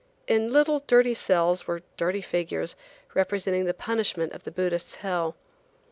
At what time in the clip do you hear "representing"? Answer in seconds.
3.13-3.65